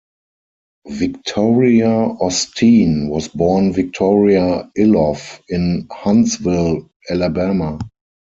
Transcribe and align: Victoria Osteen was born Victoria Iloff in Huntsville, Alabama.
Victoria 0.87 1.85
Osteen 1.87 3.07
was 3.09 3.27
born 3.27 3.71
Victoria 3.71 4.67
Iloff 4.75 5.39
in 5.47 5.87
Huntsville, 5.91 6.89
Alabama. 7.07 7.77